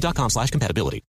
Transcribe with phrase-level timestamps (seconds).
[0.00, 1.02] com slash compatibility.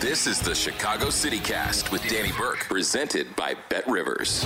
[0.00, 4.44] This is the Chicago City Cast with Danny Burke, presented by Bet Rivers.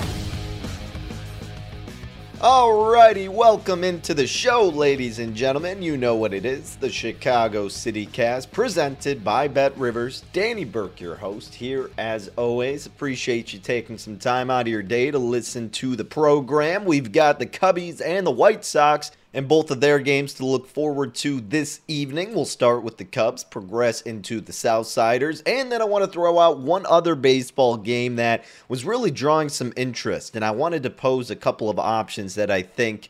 [2.39, 5.83] Alrighty, welcome into the show, ladies and gentlemen.
[5.83, 10.23] You know what it is the Chicago City Cast, presented by Bet Rivers.
[10.33, 12.87] Danny Burke, your host, here as always.
[12.87, 16.83] Appreciate you taking some time out of your day to listen to the program.
[16.83, 20.67] We've got the Cubbies and the White Sox and both of their games to look
[20.67, 22.33] forward to this evening.
[22.33, 26.39] We'll start with the Cubs, progress into the Southsiders, and then I want to throw
[26.39, 30.35] out one other baseball game that was really drawing some interest.
[30.35, 33.09] And I wanted to pose a couple of options that I think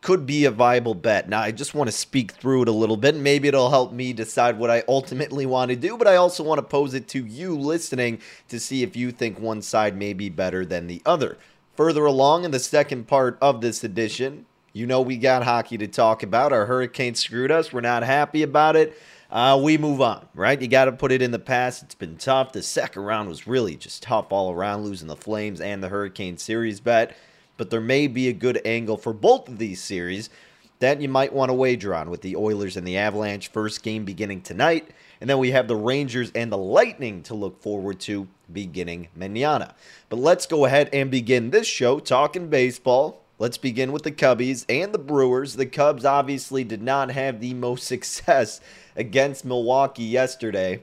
[0.00, 1.28] could be a viable bet.
[1.28, 3.16] Now, I just want to speak through it a little bit.
[3.16, 6.58] Maybe it'll help me decide what I ultimately want to do, but I also want
[6.58, 10.28] to pose it to you listening to see if you think one side may be
[10.28, 11.36] better than the other.
[11.76, 15.88] Further along in the second part of this edition, you know, we got hockey to
[15.88, 16.52] talk about.
[16.52, 17.72] Our Hurricanes screwed us.
[17.72, 19.00] We're not happy about it.
[19.30, 20.60] Uh, we move on, right?
[20.60, 21.82] You got to put it in the past.
[21.82, 22.52] It's been tough.
[22.52, 26.38] The second round was really just tough all around, losing the Flames and the Hurricane
[26.38, 27.14] series bet.
[27.58, 30.30] But there may be a good angle for both of these series
[30.78, 33.48] that you might want to wager on with the Oilers and the Avalanche.
[33.48, 34.90] First game beginning tonight.
[35.20, 39.74] And then we have the Rangers and the Lightning to look forward to beginning manana.
[40.08, 44.64] But let's go ahead and begin this show talking baseball Let's begin with the Cubbies
[44.68, 45.54] and the Brewers.
[45.54, 48.60] The Cubs obviously did not have the most success
[48.96, 50.82] against Milwaukee yesterday.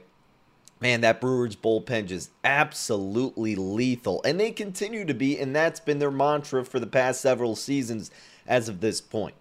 [0.80, 4.22] Man, that Brewers bullpen just absolutely lethal.
[4.24, 8.10] And they continue to be, and that's been their mantra for the past several seasons
[8.46, 9.34] as of this point.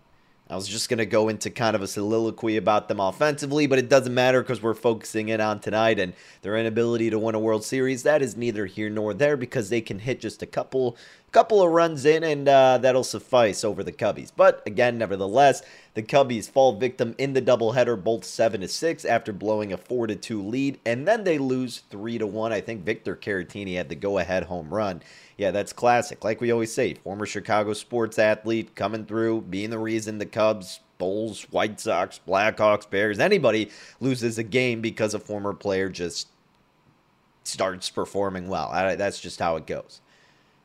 [0.47, 3.79] I was just going to go into kind of a soliloquy about them offensively, but
[3.79, 7.39] it doesn't matter because we're focusing in on tonight and their inability to win a
[7.39, 8.03] World Series.
[8.03, 10.97] That is neither here nor there because they can hit just a couple
[11.35, 14.31] couple of runs in and uh, that'll suffice over the Cubbies.
[14.33, 15.63] But again, nevertheless,
[15.93, 20.07] the Cubbies fall victim in the doubleheader, both 7 to 6 after blowing a 4
[20.07, 22.53] to 2 lead, and then they lose 3 to 1.
[22.53, 25.01] I think Victor Caratini had the go ahead home run.
[25.35, 26.23] Yeah, that's classic.
[26.23, 30.79] Like we always say, former Chicago sports athlete coming through, being the reason the Cubs,
[30.97, 36.29] Bulls, White Sox, Blackhawks, Bears, anybody loses a game because a former player just
[37.43, 38.71] starts performing well.
[38.71, 39.99] That's just how it goes.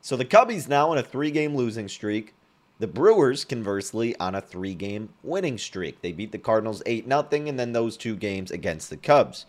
[0.01, 2.33] So the Cubbies now on a three game losing streak.
[2.79, 6.01] The Brewers, conversely, on a three game winning streak.
[6.01, 9.45] They beat the Cardinals 8 0, and then those two games against the Cubs.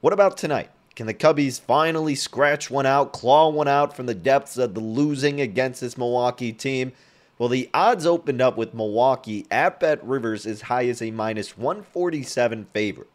[0.00, 0.70] What about tonight?
[0.94, 4.80] Can the Cubbies finally scratch one out, claw one out from the depths of the
[4.80, 6.92] losing against this Milwaukee team?
[7.38, 11.58] Well, the odds opened up with Milwaukee at Bet Rivers as high as a minus
[11.58, 13.10] 147 favorite.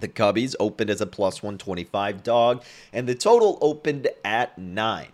[0.00, 5.08] The Cubbies opened as a plus 125 dog, and the total opened at 9.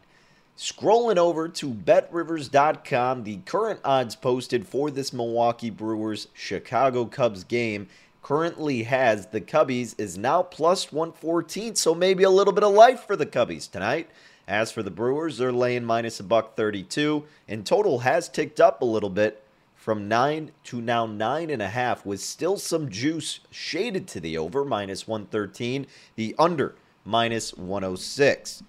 [0.57, 7.89] Scrolling over to betrivers.com, the current odds posted for this Milwaukee Brewers Chicago Cubs game
[8.23, 13.05] currently has the Cubbies is now plus 114, so maybe a little bit of life
[13.05, 14.09] for the Cubbies tonight.
[14.47, 18.81] As for the Brewers, they're laying minus a buck 32, and total has ticked up
[18.81, 19.43] a little bit
[19.75, 24.39] from nine to now nine and a half, with still some juice shaded to the
[24.39, 28.63] over minus 113, the under minus 106.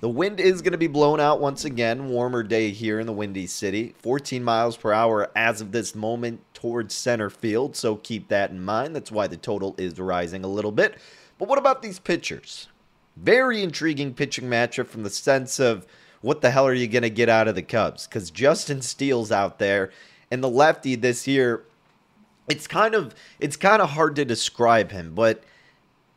[0.00, 2.08] The wind is going to be blown out once again.
[2.08, 3.96] Warmer day here in the Windy City.
[3.98, 7.74] 14 miles per hour as of this moment towards center field.
[7.74, 8.94] So keep that in mind.
[8.94, 10.98] That's why the total is rising a little bit.
[11.36, 12.68] But what about these pitchers?
[13.16, 15.84] Very intriguing pitching matchup from the sense of
[16.20, 18.06] what the hell are you going to get out of the Cubs?
[18.06, 19.90] Because Justin Steele's out there,
[20.30, 21.64] and the lefty this year,
[22.48, 25.42] it's kind of it's kind of hard to describe him, but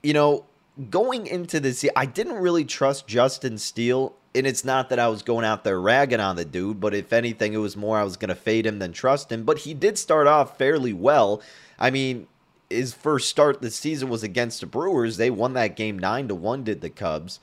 [0.04, 0.46] you know
[0.90, 4.16] going into this, I didn't really trust Justin Steele.
[4.34, 7.12] And it's not that I was going out there ragging on the dude, but if
[7.12, 9.44] anything, it was more I was going to fade him than trust him.
[9.44, 11.42] But he did start off fairly well.
[11.78, 12.28] I mean,
[12.70, 15.18] his first start this season was against the Brewers.
[15.18, 16.64] They won that game nine to one.
[16.64, 17.42] Did the Cubs?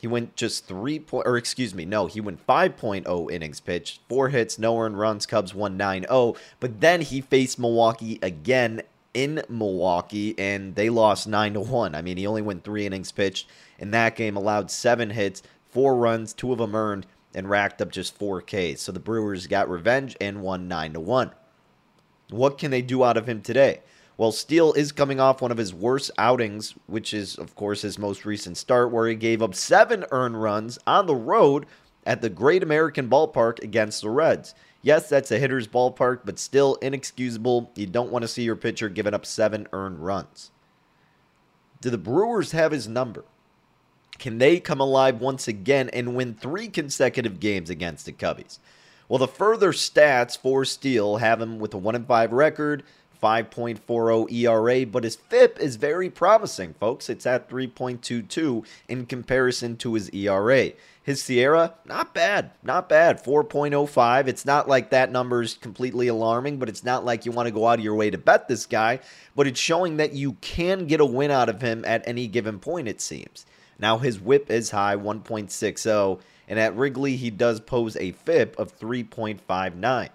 [0.00, 4.28] He went just three point, or excuse me, no, he went 5.0 innings pitched, four
[4.28, 5.26] hits, no earned runs.
[5.26, 6.36] Cubs won 9-0.
[6.60, 8.82] But then he faced Milwaukee again
[9.18, 11.96] in Milwaukee, and they lost nine to one.
[11.96, 13.48] I mean, he only went three innings pitched
[13.80, 17.04] in that game, allowed seven hits, four runs, two of them earned,
[17.34, 18.80] and racked up just four Ks.
[18.80, 21.32] So the Brewers got revenge and won nine to one.
[22.30, 23.80] What can they do out of him today?
[24.16, 27.98] Well, Steele is coming off one of his worst outings, which is, of course, his
[27.98, 31.66] most recent start, where he gave up seven earned runs on the road
[32.06, 34.54] at the Great American Ballpark against the Reds.
[34.82, 37.72] Yes, that's a hitter's ballpark, but still inexcusable.
[37.74, 40.50] You don't want to see your pitcher giving up seven earned runs.
[41.80, 43.24] Do the Brewers have his number?
[44.18, 48.58] Can they come alive once again and win three consecutive games against the Cubbies?
[49.08, 52.82] Well, the further stats for Steele have him with a 1 5 record,
[53.20, 57.08] 5.40 ERA, but his FIP is very promising, folks.
[57.08, 60.72] It's at 3.22 in comparison to his ERA.
[61.02, 64.26] His SIERA, not bad, not bad, 4.05.
[64.26, 67.54] It's not like that number is completely alarming, but it's not like you want to
[67.54, 69.00] go out of your way to bet this guy,
[69.34, 72.58] but it's showing that you can get a win out of him at any given
[72.58, 73.46] point, it seems.
[73.78, 78.78] Now, his whip is high, 1.60, and at Wrigley, he does pose a FIP of
[78.78, 80.10] 3.59.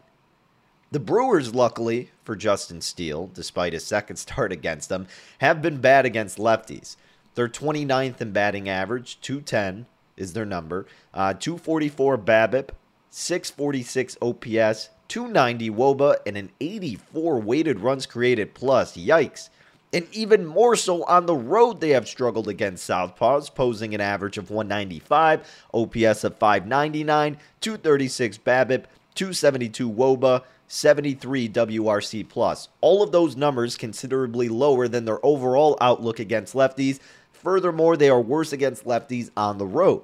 [0.91, 5.07] The Brewers, luckily for Justin Steele, despite his second start against them,
[5.39, 6.95] have been bad against lefties.
[7.35, 10.85] They're 29th in batting average, 210 is their number.
[11.13, 12.69] Uh, 244 BABIP,
[13.09, 18.95] 646 OPS, 290 WOBA, and an 84 weighted runs created plus.
[18.95, 19.49] Yikes.
[19.91, 24.39] And even more so on the road, they have struggled against Southpaws, posing an average
[24.39, 32.69] of 195, OPS of 599, 236 BABIP, 272 WOBA, 73 WRC plus.
[32.81, 36.99] All of those numbers considerably lower than their overall outlook against lefties.
[37.31, 40.03] Furthermore, they are worse against lefties on the road.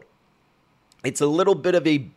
[1.04, 2.10] It's a little bit of a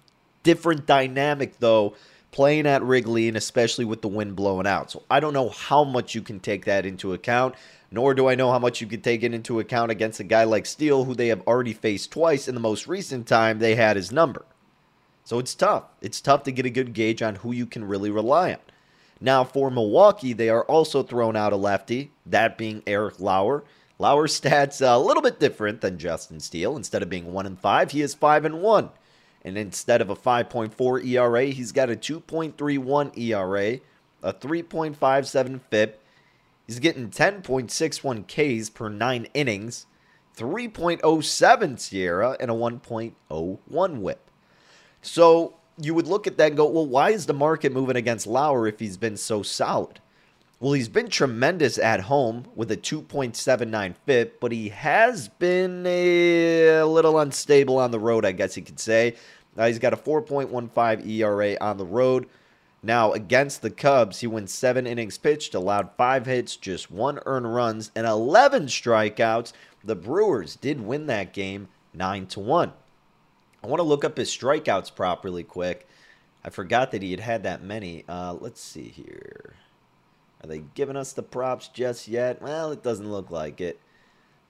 [0.43, 1.95] different dynamic though
[2.33, 4.91] playing at Wrigley and especially with the wind blowing out.
[4.91, 7.55] So I don't know how much you can take that into account,
[7.91, 10.45] nor do I know how much you can take it into account against a guy
[10.45, 13.97] like Steele who they have already faced twice in the most recent time they had
[13.97, 14.45] his number.
[15.25, 15.85] So it's tough.
[16.01, 18.59] It's tough to get a good gauge on who you can really rely on.
[19.21, 23.63] Now, for Milwaukee, they are also thrown out a lefty, that being Eric Lauer.
[24.01, 26.77] Lauer's stats a little bit different than Justin Steele.
[26.77, 28.91] Instead of being 1 and 5, he is 5 and 1.
[29.45, 33.79] And instead of a 5.4 ERA, he's got a 2.31 ERA,
[34.25, 36.03] a 3.57 FIP.
[36.67, 39.87] He's getting 10.61 Ks per 9 innings,
[40.37, 44.31] 3.07 SIERA, and a 1.01 whip.
[45.03, 48.27] So you would look at that and go, well, why is the market moving against
[48.27, 50.01] Lauer if he's been so solid?
[50.61, 56.85] Well, he's been tremendous at home with a 2.79 FIP, but he has been a
[56.85, 59.17] little unstable on the road, I guess you could say.
[59.59, 62.29] Uh, he's got a 4.15 ERA on the road.
[62.81, 67.53] Now, against the Cubs, he went seven innings pitched, allowed five hits, just one earned
[67.53, 69.53] runs, and 11 strikeouts.
[69.83, 72.73] The Brewers did win that game 9 to 1.
[73.63, 75.87] I want to look up his strikeouts properly quick.
[76.45, 78.05] I forgot that he had had that many.
[78.09, 79.55] Uh, let's see here.
[80.43, 82.43] Are they giving us the props just yet?
[82.43, 83.79] Well, it doesn't look like it.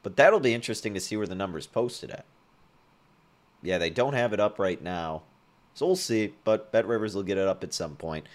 [0.02, 2.24] But that'll be interesting to see where the number's posted at.
[3.62, 5.22] Yeah, they don't have it up right now.
[5.74, 8.26] So we'll see, but Bet Rivers will get it up at some point.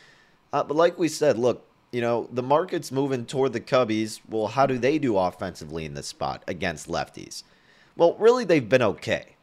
[0.54, 4.22] Uh, but like we said, look, you know, the market's moving toward the Cubbies.
[4.30, 7.44] Well, how do they do offensively in this spot against lefties?
[7.96, 9.37] Well, really, they've been okay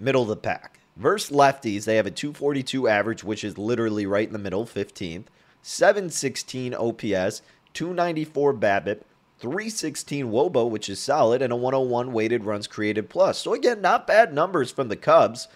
[0.00, 0.80] middle of the pack.
[0.96, 5.26] Versus lefties, they have a 242 average, which is literally right in the middle, 15th.
[5.62, 7.42] 716 OPS,
[7.74, 9.02] 294 BABIP,
[9.38, 13.38] 316 WOBA, which is solid, and a 101 weighted runs created plus.
[13.38, 15.48] So again, not bad numbers from the Cubs.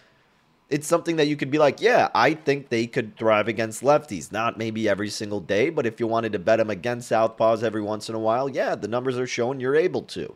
[0.69, 4.33] It's something that you could be like, yeah, I think they could thrive against lefties.
[4.33, 7.83] Not maybe every single day, but if you wanted to bet them against southpaws every
[7.83, 10.35] once in a while, yeah, the numbers are showing you're able to.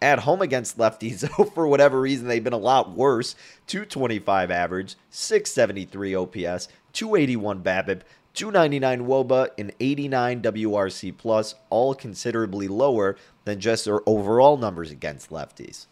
[0.00, 3.34] At home against lefties, though, for whatever reason, they've been a lot worse.
[3.66, 8.02] 225 average, 673 OPS, 281 BABIP,
[8.34, 15.30] 299 WOBA, and 89 WRC plus, all considerably lower than just their overall numbers against
[15.30, 15.86] lefties.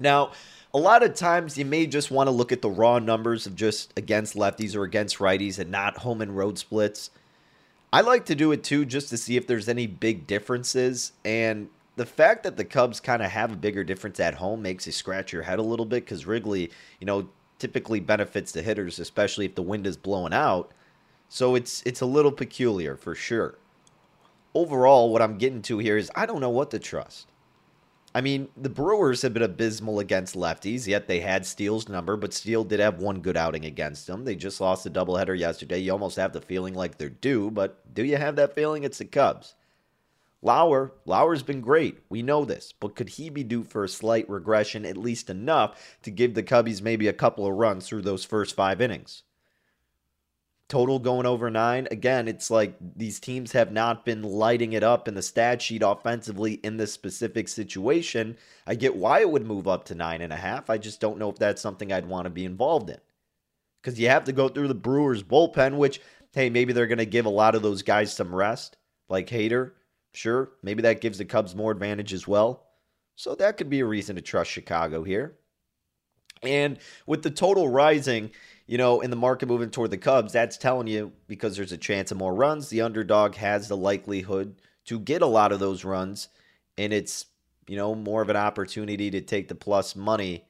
[0.00, 0.32] Now,
[0.72, 3.54] a lot of times you may just want to look at the raw numbers of
[3.54, 7.10] just against lefties or against righties and not home and road splits.
[7.92, 11.12] I like to do it too just to see if there's any big differences.
[11.24, 14.86] And the fact that the Cubs kind of have a bigger difference at home makes
[14.86, 16.70] you scratch your head a little bit because Wrigley,
[17.00, 20.72] you know, typically benefits the hitters, especially if the wind is blowing out.
[21.28, 23.58] So it's it's a little peculiar for sure.
[24.54, 27.28] Overall, what I'm getting to here is I don't know what to trust.
[28.16, 32.32] I mean, the Brewers have been abysmal against lefties, yet they had Steele's number, but
[32.32, 34.24] Steele did have one good outing against them.
[34.24, 35.80] They just lost a doubleheader yesterday.
[35.80, 38.84] You almost have the feeling like they're due, but do you have that feeling?
[38.84, 39.56] It's the Cubs.
[40.44, 42.00] Lauer, Lauer's been great.
[42.10, 45.98] We know this, but could he be due for a slight regression, at least enough
[46.02, 49.22] to give the Cubbies maybe a couple of runs through those first five innings?
[50.68, 51.88] Total going over nine.
[51.90, 55.82] Again, it's like these teams have not been lighting it up in the stat sheet
[55.82, 58.36] offensively in this specific situation.
[58.66, 60.68] I get why it would move up to nine and a half.
[60.68, 62.98] I just don't know if that's something I'd want to be involved in.
[63.82, 66.02] Because you have to go through the Brewers bullpen, which,
[66.34, 68.76] hey, maybe they're going to give a lot of those guys some rest,
[69.08, 69.72] like Hader.
[70.14, 72.68] Sure, maybe that gives the Cubs more advantage as well.
[73.16, 75.36] So that could be a reason to trust Chicago here.
[76.42, 78.30] And with the total rising,
[78.66, 81.78] you know, in the market moving toward the Cubs, that's telling you because there's a
[81.78, 84.56] chance of more runs, the underdog has the likelihood
[84.86, 86.28] to get a lot of those runs.
[86.78, 87.26] And it's,
[87.66, 90.44] you know, more of an opportunity to take the plus money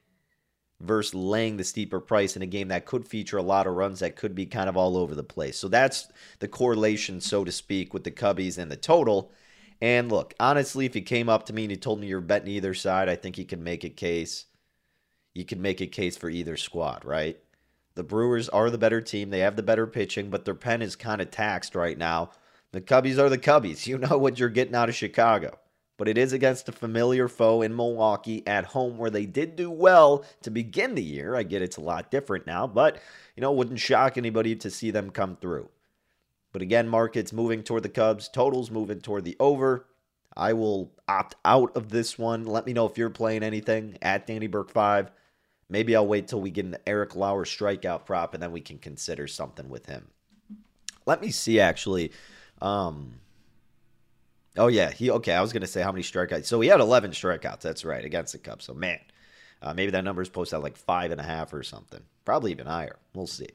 [0.81, 4.01] versus laying the steeper price in a game that could feature a lot of runs
[4.01, 5.59] that could be kind of all over the place.
[5.59, 6.09] So that's
[6.41, 9.31] the correlation, so to speak, with the Cubbies and the total.
[9.85, 12.49] And look, honestly, if you came up to me and you told me you're betting
[12.49, 14.47] either side, I think you can make a case.
[15.35, 17.39] You can make a case for either squad, right?
[17.95, 19.29] The Brewers are the better team.
[19.29, 22.31] They have the better pitching, but their pen is kind of taxed right now.
[22.73, 23.87] The Cubbies are the Cubbies.
[23.87, 25.59] You know what you're getting out of Chicago.
[25.99, 29.71] But it is against a familiar foe in Milwaukee at home where they did do
[29.71, 31.37] well to begin the year.
[31.37, 33.03] I get it's a lot different now, but
[33.37, 35.69] you know, wouldn't shock anybody to see them come through.
[36.55, 39.89] But again, markets moving toward the Cubs, totals moving toward the over.
[40.37, 42.47] I will opt out of this one.
[42.47, 45.11] Let me know if you're playing anything at Danny Burke 5.
[45.69, 48.79] Maybe I'll wait till we get an Eric Lauer strikeout prop and then we can
[48.79, 50.07] consider something with him.
[51.07, 52.13] Let me see actually.
[52.63, 53.15] Um,
[54.57, 55.35] oh yeah, he okay.
[55.35, 56.45] I was gonna say how many strikeouts.
[56.45, 57.63] So he had 11 strikeouts.
[57.63, 58.67] That's right against the Cubs.
[58.67, 59.01] So man,
[59.61, 62.05] uh, maybe that number is posted at like five and a half or something.
[62.25, 63.01] Probably even higher.
[63.13, 63.49] We'll see.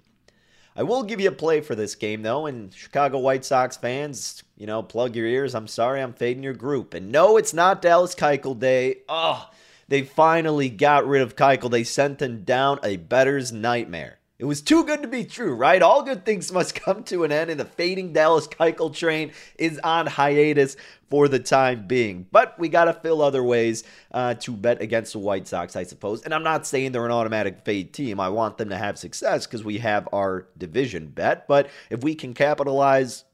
[0.75, 4.43] I will give you a play for this game though, and Chicago White Sox fans,
[4.57, 5.55] you know, plug your ears.
[5.55, 6.93] I'm sorry, I'm fading your group.
[6.93, 8.99] And no, it's not Dallas Keuchel Day.
[9.09, 9.49] Oh,
[9.87, 11.71] they finally got rid of Keuchel.
[11.71, 14.18] They sent him down a better's nightmare.
[14.39, 15.81] It was too good to be true, right?
[15.81, 19.79] All good things must come to an end, and the fading Dallas Keuchel train is
[19.83, 20.77] on hiatus
[21.09, 22.25] for the time being.
[22.31, 25.83] But we got to fill other ways uh, to bet against the White Sox, I
[25.83, 26.23] suppose.
[26.23, 28.19] And I'm not saying they're an automatic fade team.
[28.19, 31.47] I want them to have success because we have our division bet.
[31.47, 33.25] But if we can capitalize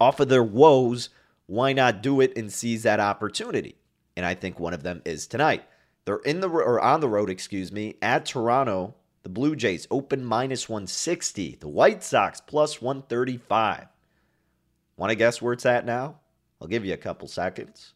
[0.00, 1.08] off of their woes,
[1.46, 3.74] why not do it and seize that opportunity?
[4.18, 5.62] and I think one of them is tonight.
[6.04, 8.96] They're in the or on the road, excuse me, at Toronto.
[9.28, 11.58] The Blue Jays open minus 160.
[11.60, 13.86] The White Sox plus 135.
[14.96, 16.20] Want to guess where it's at now?
[16.62, 17.92] I'll give you a couple seconds.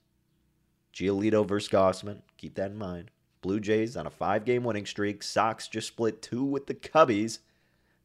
[0.92, 2.20] Giolito versus Gausman.
[2.36, 3.10] Keep that in mind.
[3.40, 5.22] Blue Jays on a five game winning streak.
[5.22, 7.38] Sox just split two with the Cubbies.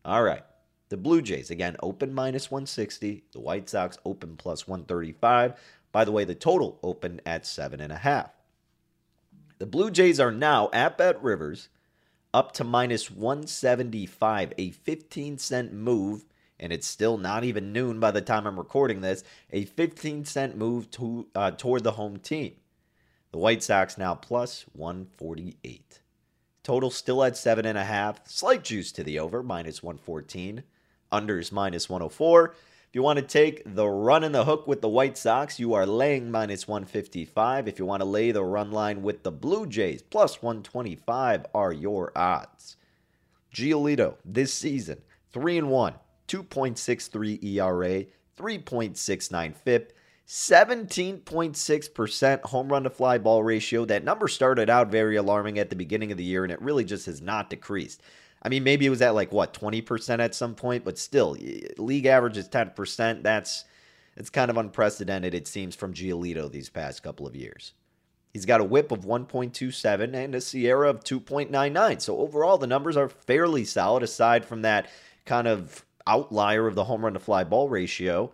[0.06, 0.46] All right.
[0.88, 3.26] The Blue Jays, again, open minus 160.
[3.34, 5.60] The White Sox open plus 135.
[5.92, 8.32] By the way, the total opened at seven and a half.
[9.58, 11.68] The Blue Jays are now at Bet Rivers
[12.34, 16.26] up to minus 175, a 15 cent move,
[16.60, 19.24] and it's still not even noon by the time I'm recording this.
[19.52, 22.54] A 15 cent move to, uh, toward the home team.
[23.32, 26.02] The White Sox now plus 148.
[26.64, 28.28] Total still at seven and a half.
[28.28, 30.64] Slight juice to the over, minus 114.
[31.12, 32.56] Unders minus 104.
[32.98, 35.86] You want to take the run in the hook with the White Sox, you are
[35.86, 37.68] laying minus 155.
[37.68, 41.72] If you want to lay the run line with the Blue Jays, plus 125 are
[41.72, 42.76] your odds.
[43.54, 45.94] Giolito this season, 3 and 1,
[46.28, 49.94] 2.63 ERA, 3.69 FIP,
[50.28, 53.86] 17.6% home run to fly ball ratio.
[53.86, 56.84] That number started out very alarming at the beginning of the year, and it really
[56.84, 58.02] just has not decreased.
[58.48, 61.36] I mean, maybe it was at like what, 20% at some point, but still,
[61.78, 63.22] league average is 10%.
[63.22, 63.66] That's
[64.16, 67.74] it's kind of unprecedented, it seems, from Giolito these past couple of years.
[68.32, 72.02] He's got a whip of 1.27 and a SIERA of 2.99.
[72.02, 74.90] So overall, the numbers are fairly solid aside from that
[75.26, 78.32] kind of outlier of the home run to fly ball ratio.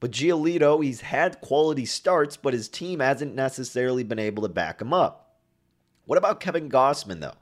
[0.00, 4.82] But Giolito, he's had quality starts, but his team hasn't necessarily been able to back
[4.82, 5.36] him up.
[6.06, 7.36] What about Kevin Gausman, though?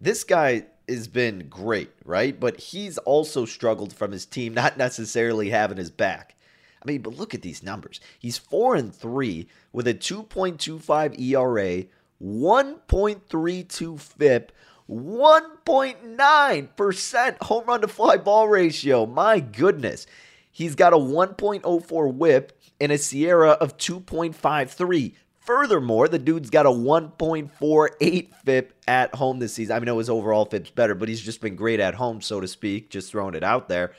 [0.00, 2.38] This guy has been great, right?
[2.38, 6.36] But he's also struggled from his team not necessarily having his back.
[6.82, 8.00] I mean, but look at these numbers.
[8.18, 11.84] He's 4 and 3 with a 2.25 ERA,
[12.22, 14.52] 1.32 FIP,
[14.90, 19.06] 1.9% home run to fly ball ratio.
[19.06, 20.06] My goodness.
[20.50, 25.14] He's got a 1.04 whip and a SIERA of 2.53.
[25.42, 29.74] Furthermore, the dude's got a 1.48 FIP at home this season.
[29.74, 32.46] I mean, his overall FIP's better, but he's just been great at home, so to
[32.46, 33.92] speak, just throwing it out there.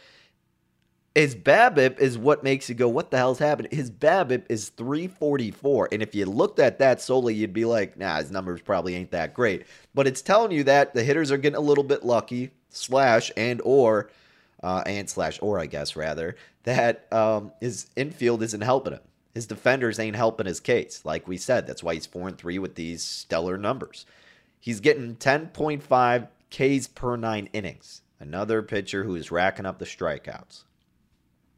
[1.14, 3.68] His BABIP is what makes you go, what the hell's happened?
[3.72, 5.90] His BABIP is 344.
[5.92, 9.12] And if you looked at that solely, you'd be like, nah, his numbers probably ain't
[9.12, 9.66] that great.
[9.94, 13.62] But it's telling you that the hitters are getting a little bit lucky, slash, and
[13.66, 14.10] or,
[14.64, 19.02] uh, and slash, or I guess rather, that um, his infield isn't helping him.
[19.34, 21.02] His defenders ain't helping his case.
[21.04, 24.06] Like we said, that's why he's 4 and 3 with these stellar numbers.
[24.60, 28.02] He's getting 10.5 Ks per nine innings.
[28.20, 30.64] Another pitcher who is racking up the strikeouts.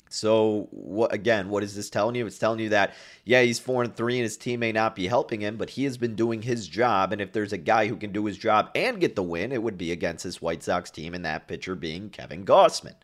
[0.08, 2.26] So what again, what is this telling you?
[2.26, 2.94] It's telling you that
[3.26, 5.84] yeah, he's 4 and 3 and his team may not be helping him, but he
[5.84, 8.70] has been doing his job and if there's a guy who can do his job
[8.74, 11.76] and get the win, it would be against this White Sox team and that pitcher
[11.76, 12.96] being Kevin Gausman.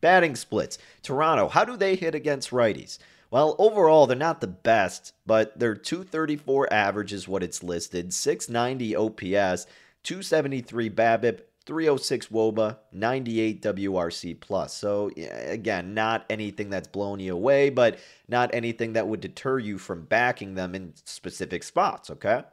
[0.00, 0.78] Batting splits.
[1.02, 2.98] Toronto, how do they hit against righties?
[3.34, 8.94] Well, overall, they're not the best, but their 234 average is what it's listed, 690
[8.94, 9.66] OPS,
[10.04, 14.72] 273 BABIP, 306 woba 98 wrc plus.
[14.76, 19.78] So again not anything that's blown you away but not anything that would deter you
[19.78, 22.44] from backing them in specific spots okay?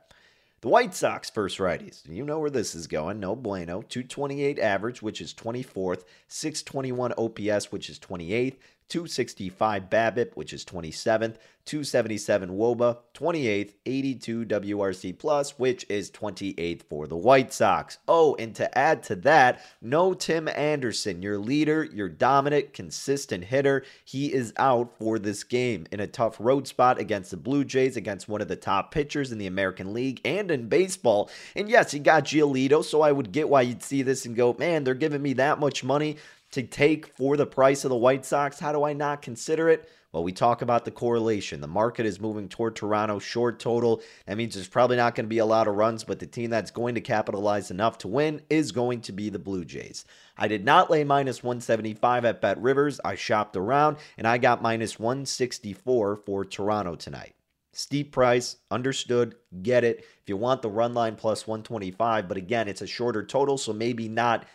[0.61, 2.07] The white sox first righties.
[2.07, 3.19] You know where this is going.
[3.19, 3.81] No bueno.
[3.81, 8.55] 228 average which is 24th 621 ops which is 28th
[8.91, 17.07] 265 BABIP, which is 27th, 277 WOBA, 28th, 82 WRC Plus, which is 28th for
[17.07, 17.99] the White Sox.
[18.09, 23.85] Oh, and to add to that, no Tim Anderson, your leader, your dominant, consistent hitter.
[24.03, 27.95] He is out for this game in a tough road spot against the Blue Jays,
[27.95, 31.29] against one of the top pitchers in the American League and in baseball.
[31.55, 34.53] And yes, he got Giolito, so I would get why you'd see this and go,
[34.59, 36.17] man, they're giving me that much money
[36.51, 38.59] to take for the price of the White Sox.
[38.59, 39.89] How do I not consider it?
[40.11, 41.61] Well, we talk about the correlation.
[41.61, 44.01] The market is moving toward Toronto short total.
[44.25, 46.49] That means there's probably not going to be a lot of runs, but the team
[46.49, 50.03] that's going to capitalize enough to win is going to be the Blue Jays.
[50.37, 52.99] I did not lay minus 175 at Bet Rivers.
[53.05, 57.33] I shopped around and I got minus 164 for Toronto tonight.
[57.71, 59.99] Steep price, understood, get it.
[59.99, 63.71] If you want the run line plus 125, but again, it's a shorter total, so
[63.71, 64.45] maybe not,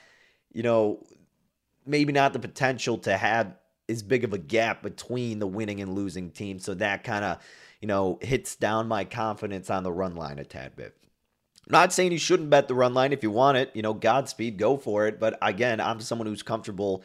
[0.53, 1.03] you know,
[1.87, 3.55] maybe not the potential to have
[3.88, 6.59] as big of a gap between the winning and losing team.
[6.59, 7.38] So that kind of,
[7.81, 10.96] you know, hits down my confidence on the run line a tad bit.
[11.68, 13.70] not saying you shouldn't bet the run line if you want it.
[13.75, 15.20] You know, Godspeed, go for it.
[15.20, 17.03] But again, I'm someone who's comfortable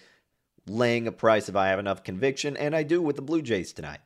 [0.67, 3.73] laying a price if I have enough conviction, and I do with the Blue Jays
[3.73, 3.99] tonight.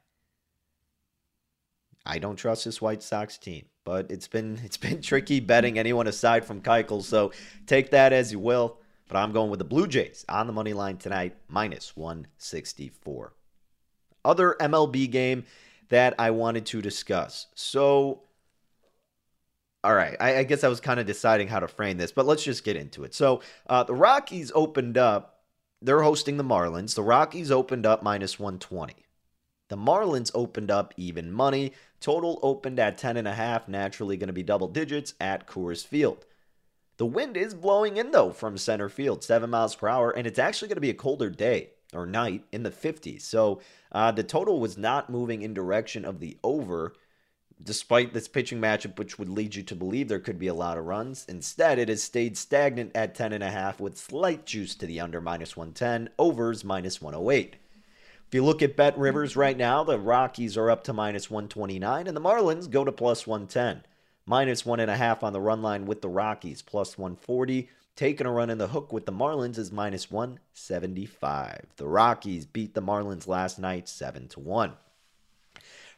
[2.05, 6.07] I don't trust this White Sox team, but it's been it's been tricky betting anyone
[6.07, 7.01] aside from Keuchel.
[7.03, 7.31] So
[7.65, 8.77] take that as you will.
[9.07, 13.33] But I'm going with the Blue Jays on the money line tonight, minus 164.
[14.23, 15.45] Other MLB game
[15.89, 17.47] that I wanted to discuss.
[17.53, 18.21] So,
[19.83, 22.25] all right, I, I guess I was kind of deciding how to frame this, but
[22.25, 23.13] let's just get into it.
[23.13, 25.43] So, uh, the Rockies opened up,
[25.81, 26.95] they're hosting the Marlins.
[26.95, 28.95] The Rockies opened up minus 120.
[29.67, 31.73] The Marlins opened up even money.
[31.99, 36.25] Total opened at 10.5, naturally going to be double digits at Coors Field.
[36.97, 40.39] The wind is blowing in though from center field, seven miles per hour, and it's
[40.39, 43.21] actually going to be a colder day or night in the 50s.
[43.21, 46.93] So uh, the total was not moving in direction of the over,
[47.61, 50.77] despite this pitching matchup, which would lead you to believe there could be a lot
[50.77, 51.25] of runs.
[51.27, 56.09] Instead, it has stayed stagnant at 10.5 with slight juice to the under minus 110,
[56.17, 57.57] overs minus 108.
[58.27, 62.07] If you look at Bet Rivers right now, the Rockies are up to minus 129,
[62.07, 63.83] and the Marlins go to plus 110
[64.25, 67.69] minus one and a half on the run line with the Rockies, plus 140.
[67.95, 71.65] taking a run in the hook with the Marlins is minus 175.
[71.77, 74.73] The Rockies beat the Marlins last night 7 to 1.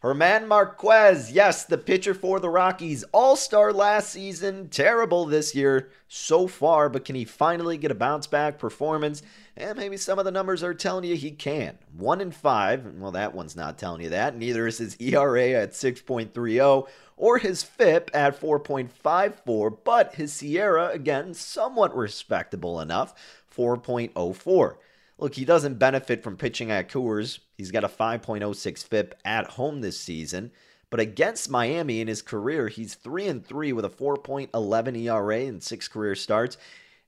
[0.04, 5.90] German Marquez, yes, the pitcher for the Rockies, all star last season, terrible this year
[6.08, 9.24] so far, but can he finally get a bounce back performance?
[9.56, 11.80] And maybe some of the numbers are telling you he can.
[11.98, 14.38] One in five, well, that one's not telling you that.
[14.38, 16.88] Neither is his ERA at 6.30
[17.18, 23.14] or his FIP at 4.54, but his SIERA, again, somewhat respectable enough,
[23.54, 24.76] 4.04.
[25.18, 27.40] Look, he doesn't benefit from pitching at Coors.
[27.58, 30.52] He's got a 5.06 FIP at home this season.
[30.90, 35.60] But against Miami in his career, he's 3 and 3 with a 4.11 ERA in
[35.60, 36.58] six career starts.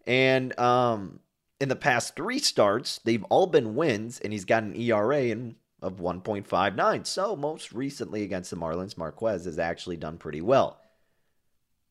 [0.06, 1.20] And um,
[1.62, 5.56] in the past three starts, they've all been wins, and he's got an ERA in,
[5.82, 7.06] of 1.59.
[7.06, 10.80] So, most recently against the Marlins, Marquez has actually done pretty well.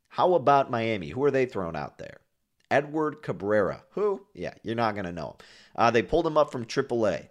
[0.08, 1.10] How about Miami?
[1.10, 2.18] Who are they throwing out there?
[2.70, 3.84] Edward Cabrera.
[3.90, 4.26] Who?
[4.34, 5.46] Yeah, you're not going to know him.
[5.76, 7.28] Uh, they pulled him up from AAA.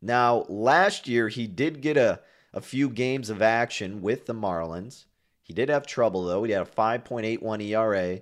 [0.00, 2.20] Now, last year, he did get a,
[2.52, 5.06] a few games of action with the Marlins.
[5.42, 6.44] He did have trouble, though.
[6.44, 8.20] He had a 5.81 ERA,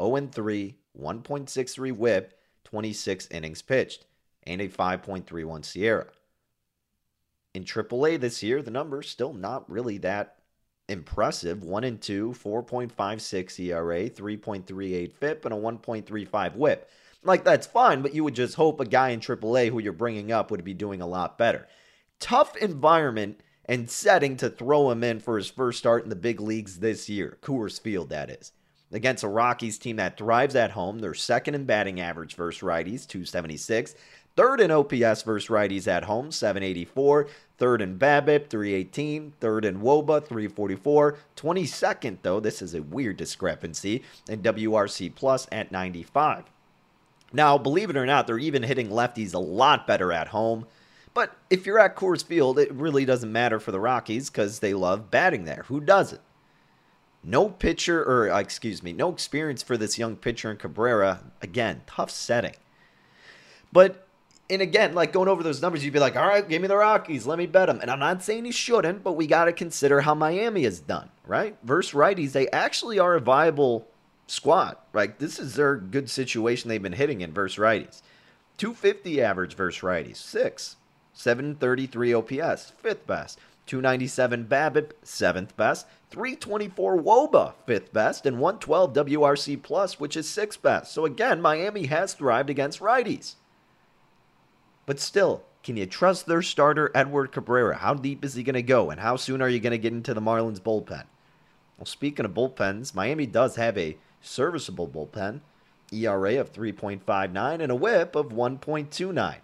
[0.00, 4.06] 0 3, 1.63 whip, 26 innings pitched,
[4.44, 6.06] and a 5.31 SIERA.
[7.54, 10.36] In AAA this year, the number's still not really that
[10.88, 16.90] impressive 1 and 2, 4.56 ERA, 3.38 FIP, and a 1.35 whip.
[17.22, 20.32] Like, that's fine, but you would just hope a guy in AAA who you're bringing
[20.32, 21.68] up would be doing a lot better.
[22.18, 26.40] Tough environment and setting to throw him in for his first start in the big
[26.40, 27.38] leagues this year.
[27.42, 28.52] Coors Field, that is.
[28.90, 33.06] Against a Rockies team that thrives at home, they're second in batting average versus righties,
[33.06, 33.94] 276.
[34.34, 37.28] Third in OPS versus righties at home, 784.
[37.58, 39.34] Third in BABIP, 318.
[39.40, 41.18] Third in WOBA, 344.
[41.36, 46.44] 22nd, though, this is a weird discrepancy, in WRC Plus at 95.
[47.32, 50.66] Now, believe it or not, they're even hitting lefties a lot better at home.
[51.14, 54.72] But if you're at Coors Field, it really doesn't matter for the Rockies because they
[54.72, 55.64] love batting there.
[55.68, 56.22] Who doesn't?
[57.22, 61.20] No pitcher, or uh, excuse me, no experience for this young pitcher in Cabrera.
[61.40, 62.54] Again, tough setting.
[63.72, 64.06] But
[64.52, 66.76] and again, like going over those numbers, you'd be like, all right, give me the
[66.76, 67.80] Rockies, let me bet them.
[67.80, 71.08] And I'm not saying he shouldn't, but we got to consider how Miami has done,
[71.26, 71.56] right?
[71.62, 73.88] Versus righties, they actually are a viable
[74.26, 74.76] squad.
[74.92, 78.02] Right, this is their good situation they've been hitting in versus righties.
[78.58, 80.76] 250 average versus righties, six.
[81.14, 83.38] 733 OPS, fifth best.
[83.66, 85.86] 297 BABIP, seventh best.
[86.10, 90.92] 324 WOBA, fifth best, and 112 WRC plus, which is sixth best.
[90.92, 93.36] So again, Miami has thrived against righties.
[94.86, 97.76] But still, can you trust their starter, Edward Cabrera?
[97.76, 98.90] How deep is he going to go?
[98.90, 101.04] And how soon are you going to get into the Marlins bullpen?
[101.78, 105.40] Well, speaking of bullpens, Miami does have a serviceable bullpen,
[105.92, 109.36] ERA of 3.59 and a whip of 1.29.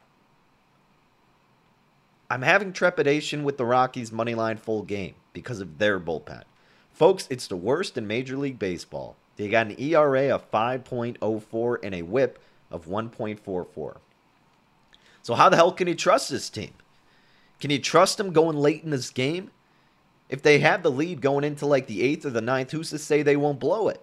[2.31, 6.43] I'm having trepidation with the Rockies' moneyline full game because of their bullpen.
[6.93, 9.17] Folks, it's the worst in Major League Baseball.
[9.37, 12.39] They got an ERA of 5.04 and a whip
[12.71, 13.97] of 1.44.
[15.29, 16.73] So how the hell can you trust this team?
[17.61, 19.51] Can you trust them going late in this game?
[20.31, 22.99] If they have the lead going into like the eighth or the ninth, who's to
[22.99, 24.03] say they won't blow it?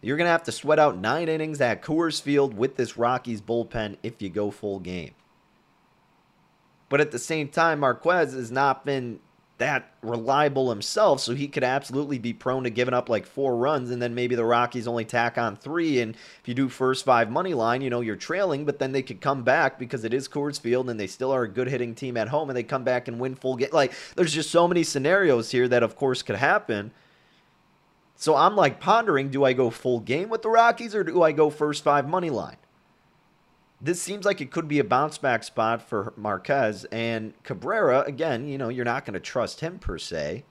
[0.00, 3.40] You're going to have to sweat out nine innings at Coors Field with this Rockies
[3.40, 5.10] bullpen if you go full game.
[6.88, 9.18] But at the same time, Marquez has not been
[9.58, 13.90] that reliable himself, so he could absolutely be prone to giving up like four runs,
[13.90, 16.00] and then maybe the Rockies only tack on three.
[16.00, 19.02] And if you do first five money line, you know you're trailing, but then they
[19.02, 21.94] could come back because it is Coors Field, and they still are a good hitting
[21.94, 23.70] team at home, and they come back and win full game.
[23.72, 26.92] Like there's just so many scenarios here that, of course, could happen.
[28.14, 31.32] So I'm like pondering: Do I go full game with the Rockies, or do I
[31.32, 32.56] go first five money line?
[33.80, 38.02] This seems like it could be a bounce back spot for Marquez and Cabrera.
[38.02, 40.44] Again, you know, you're not going to trust him per se.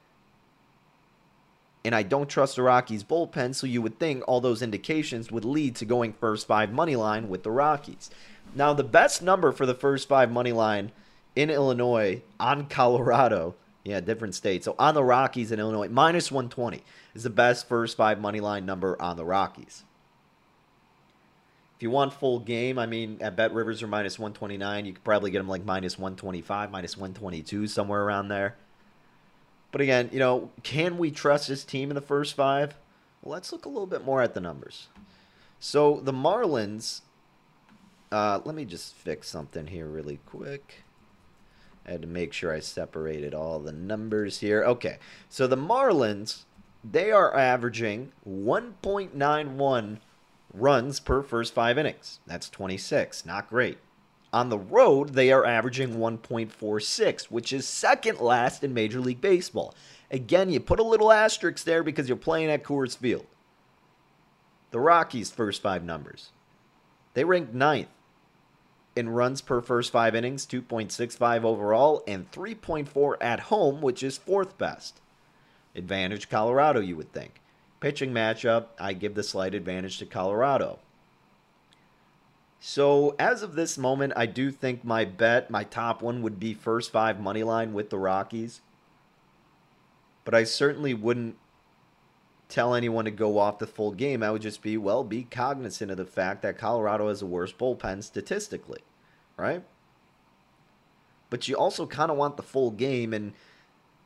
[1.83, 5.45] And I don't trust the Rockies bullpen, so you would think all those indications would
[5.45, 8.09] lead to going first five money line with the Rockies.
[8.55, 10.91] Now, the best number for the first five money line
[11.35, 14.63] in Illinois on Colorado, yeah, different state.
[14.63, 18.65] So on the Rockies in Illinois, minus 120 is the best first five money line
[18.65, 19.83] number on the Rockies.
[21.77, 24.85] If you want full game, I mean, at Bet Rivers are minus 129.
[24.87, 28.55] You could probably get them like minus 125, minus 122, somewhere around there.
[29.71, 32.73] But again, you know, can we trust this team in the first five?
[33.21, 34.87] Well, let's look a little bit more at the numbers.
[35.59, 37.01] So the Marlins,
[38.11, 40.83] uh, let me just fix something here really quick.
[41.85, 44.63] I had to make sure I separated all the numbers here.
[44.63, 44.97] Okay,
[45.29, 46.45] so the Marlins,
[46.83, 49.99] they are averaging 1.91
[50.59, 52.19] runs per first five innings.
[52.25, 53.25] That's 26.
[53.25, 53.77] Not great.
[54.33, 59.73] On the road, they are averaging 1.46, which is second last in Major League Baseball.
[60.11, 63.25] Again, you put a little asterisk there because you're playing at Coors Field.
[64.71, 66.31] The Rockies' first five numbers.
[67.13, 67.87] They ranked ninth
[68.95, 74.57] in runs per first five innings, 2.65 overall, and 3.4 at home, which is fourth
[74.57, 74.99] best.
[75.75, 77.41] Advantage Colorado, you would think.
[77.79, 80.79] Pitching matchup, I give the slight advantage to Colorado.
[82.59, 86.53] So as of this moment, I do think my bet, my top one would be
[86.53, 88.61] first five money line with the Rockies.
[90.25, 91.37] But I certainly wouldn't
[92.49, 94.23] tell anyone to go off the full game.
[94.23, 97.57] I would just be, well, be cognizant of the fact that Colorado has the worst
[97.57, 98.81] bullpen statistically,
[99.37, 99.63] right?
[101.29, 103.33] But you also kind of want the full game and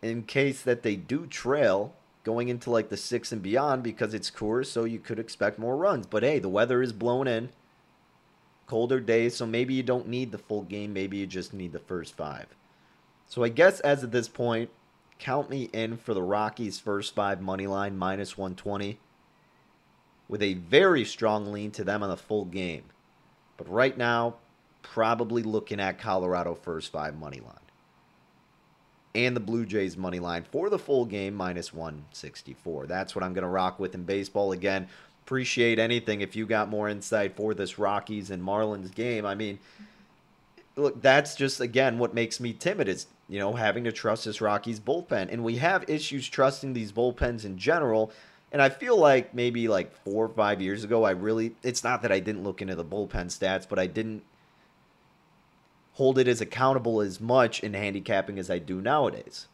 [0.02, 4.32] in case that they do trail going into like the six and beyond because it's
[4.32, 6.06] Coors, so you could expect more runs.
[6.06, 7.50] But hey, the weather is blown in.
[8.68, 10.94] Colder days, so maybe you don't need the full game.
[10.94, 12.48] Maybe you just need the first five.
[13.28, 14.70] So I guess as of this point,
[15.20, 19.00] count me in for the Rockies' first five money line minus 120
[20.30, 22.84] with a very strong lean to them on the full game.
[23.58, 24.36] But right now,
[24.82, 27.61] probably looking at Colorado first five money line
[29.14, 32.88] and the Blue Jays money line for the full game minus 164.
[32.88, 34.88] That's what I'm going to rock with in baseball again.
[35.26, 39.26] Appreciate anything if you got more insight for this Rockies and Marlins game.
[39.26, 39.60] I mean,
[40.76, 44.42] look, that's just again what makes me timid is, you know, having to trust this
[44.42, 45.32] Rockies bullpen.
[45.32, 48.12] And we have issues trusting these bullpens in general.
[48.52, 52.02] And I feel like maybe like 4 or 5 years ago I really it's not
[52.02, 54.24] that I didn't look into the bullpen stats, but I didn't
[55.94, 59.48] hold it as accountable as much in handicapping as I do nowadays.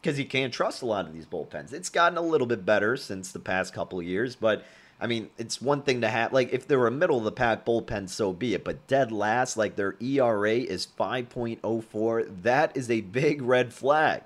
[0.00, 1.72] Because you can't trust a lot of these bullpens.
[1.72, 4.64] It's gotten a little bit better since the past couple years, but
[5.00, 7.66] I mean, it's one thing to have, like, if they're a middle of the pack
[7.66, 8.64] bullpen, so be it.
[8.64, 12.42] But dead last, like, their ERA is 5.04.
[12.42, 14.22] That is a big red flag.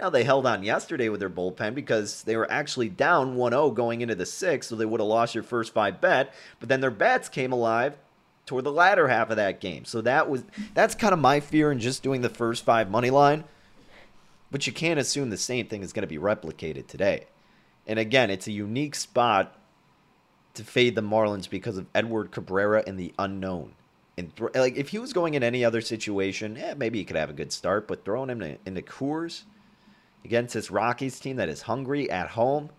[0.00, 3.70] Now, they held on yesterday with their bullpen because they were actually down 1 0
[3.70, 6.34] going into the sixth, so they would have lost your first five bet.
[6.58, 7.96] But then their bats came alive
[8.46, 9.84] toward the latter half of that game.
[9.84, 13.10] So that was that's kind of my fear in just doing the first five money
[13.10, 13.44] line.
[14.50, 17.26] But you can't assume the same thing is going to be replicated today.
[17.86, 19.58] And again, it's a unique spot
[20.54, 23.72] to fade the Marlins because of Edward Cabrera and the unknown.
[24.16, 27.16] And th- like if he was going in any other situation, yeah, maybe he could
[27.16, 27.88] have a good start.
[27.88, 29.42] But throwing him into, into Coors
[30.24, 32.70] against this Rockies team that is hungry at home,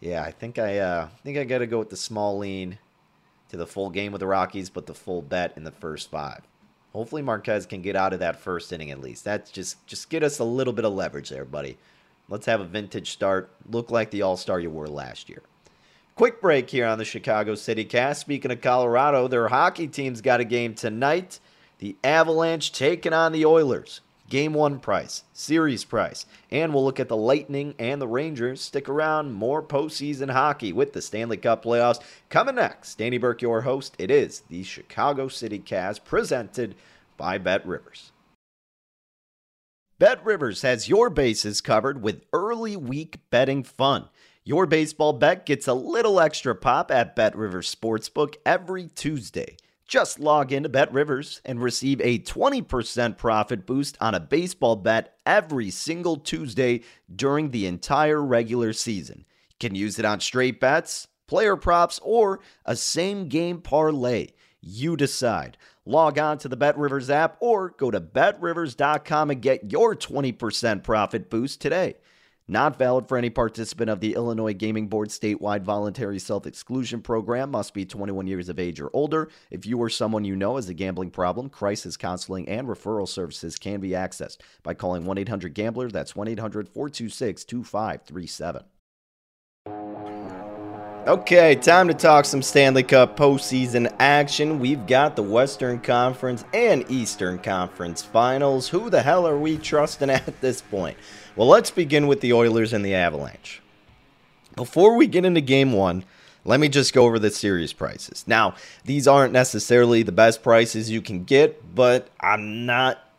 [0.00, 2.78] yeah, I think I uh, think I got to go with the small lean
[3.48, 6.42] to the full game with the Rockies, but the full bet in the first five.
[6.92, 9.24] Hopefully Marquez can get out of that first inning at least.
[9.24, 11.76] That's just just get us a little bit of leverage there, buddy.
[12.28, 13.50] Let's have a vintage start.
[13.70, 15.42] Look like the all-star you were last year.
[16.16, 18.22] Quick break here on the Chicago City Cast.
[18.22, 21.38] Speaking of Colorado, their hockey team's got a game tonight.
[21.78, 24.00] The Avalanche taking on the Oilers.
[24.28, 28.60] Game one price, series price, and we'll look at the Lightning and the Rangers.
[28.60, 32.96] Stick around, more postseason hockey with the Stanley Cup playoffs coming next.
[32.96, 33.94] Danny Burke, your host.
[33.98, 36.74] It is the Chicago City Cast presented
[37.16, 38.10] by Bet Rivers.
[39.98, 44.08] Bet Rivers has your bases covered with early week betting fun.
[44.44, 49.56] Your baseball bet gets a little extra pop at Bet Rivers Sportsbook every Tuesday.
[49.86, 55.16] Just log into Bet Rivers and receive a 20% profit boost on a baseball bet
[55.24, 56.82] every single Tuesday
[57.14, 59.24] during the entire regular season.
[59.50, 64.30] You can use it on straight bets, player props, or a same game parlay.
[64.60, 65.56] You decide.
[65.84, 70.82] Log on to the Bet Rivers app or go to betrivers.com and get your 20%
[70.82, 71.94] profit boost today.
[72.48, 77.50] Not valid for any participant of the Illinois Gaming Board statewide voluntary self exclusion program.
[77.50, 79.28] Must be 21 years of age or older.
[79.50, 83.58] If you or someone you know has a gambling problem, crisis counseling and referral services
[83.58, 85.90] can be accessed by calling 1 800 Gambler.
[85.90, 88.62] That's 1 800 426 2537.
[91.08, 94.58] Okay, time to talk some Stanley Cup postseason action.
[94.58, 98.68] We've got the Western Conference and Eastern Conference finals.
[98.68, 100.96] Who the hell are we trusting at this point?
[101.36, 103.60] Well, let's begin with the Oilers and the Avalanche.
[104.54, 106.04] Before we get into game one,
[106.46, 108.24] let me just go over the series prices.
[108.26, 108.54] Now,
[108.86, 113.12] these aren't necessarily the best prices you can get, but I'm not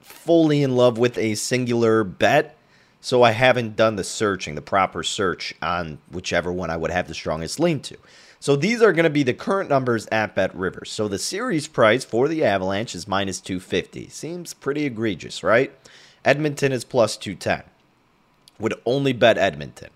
[0.00, 2.56] fully in love with a singular bet,
[3.00, 7.06] so I haven't done the searching, the proper search on whichever one I would have
[7.06, 7.96] the strongest lean to.
[8.40, 10.90] So these are going to be the current numbers at Bet Rivers.
[10.90, 14.08] So the series price for the Avalanche is minus 250.
[14.08, 15.72] Seems pretty egregious, right?
[16.24, 17.64] Edmonton is plus 210.
[18.60, 19.90] Would only bet Edmonton.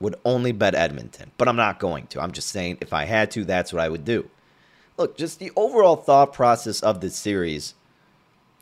[0.00, 2.20] would only bet Edmonton, but I'm not going to.
[2.20, 4.28] I'm just saying if I had to, that's what I would do.
[4.98, 7.74] Look, just the overall thought process of this series.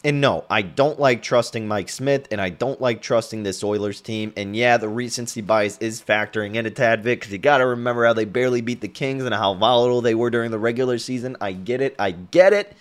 [0.04, 4.00] And no, I don't like trusting Mike Smith, and I don't like trusting this Oilers
[4.00, 4.32] team.
[4.36, 7.66] And yeah, the recency bias is factoring in a tad bit because you got to
[7.66, 10.98] remember how they barely beat the Kings and how volatile they were during the regular
[10.98, 11.36] season.
[11.40, 11.96] I get it.
[11.98, 12.76] I get it.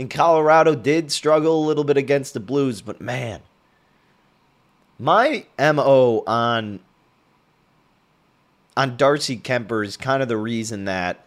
[0.00, 3.42] And Colorado did struggle a little bit against the Blues, but man,
[4.98, 6.80] my MO on
[8.78, 11.26] on Darcy Kuemper is kind of the reason that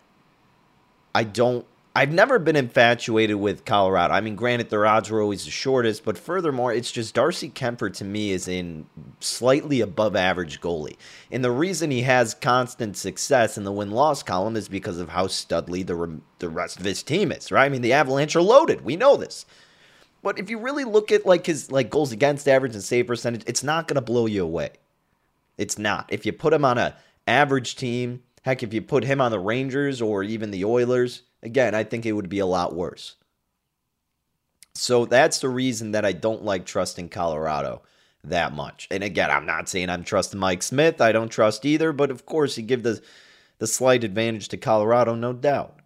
[1.14, 4.16] I don't I've never been infatuated with Colorado.
[4.16, 7.94] I mean, granted, their odds were always the shortest, but furthermore, it's just Darcy Kuemper
[7.98, 8.88] to me is in
[9.20, 10.98] slightly above average goalie.
[11.32, 15.10] And the reason he has constant success in the win loss column is because of
[15.10, 17.66] how studly the, re- the rest of his team is, right?
[17.66, 18.82] I mean, the Avalanche are loaded.
[18.82, 19.46] We know this.
[20.24, 23.44] But if you really look at like his like goals against average and save percentage,
[23.46, 24.72] it's not going to blow you away.
[25.60, 26.08] It's not.
[26.12, 26.96] If you put him on a
[27.28, 31.76] average team, heck, if you put him on the Rangers or even the Oilers, Again,
[31.76, 33.16] I think it would be a lot worse.
[34.76, 37.84] So that's the reason that I don't like trusting Colorado
[38.24, 38.88] that much.
[38.90, 41.02] And again, I'm not saying I'm trusting Mike Smith.
[41.02, 43.02] I don't trust either, but of course, you give the
[43.60, 45.80] the slight advantage to Colorado, no doubt.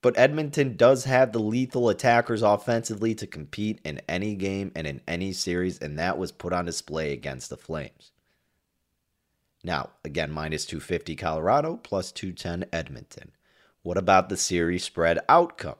[0.00, 5.00] But Edmonton does have the lethal attackers offensively to compete in any game and in
[5.08, 8.12] any series, and that was put on display against the Flames.
[9.62, 13.32] Now, again, minus 250 Colorado, plus 210 Edmonton.
[13.84, 15.76] What about the series spread outcome?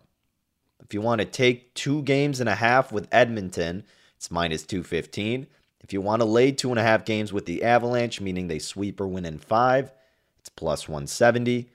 [0.78, 3.82] If you want to take two games and a half with Edmonton,
[4.14, 5.46] it's minus 215.
[5.80, 8.58] If you want to lay two and a half games with the Avalanche, meaning they
[8.58, 9.90] sweep or win in five,
[10.38, 11.70] it's plus 170.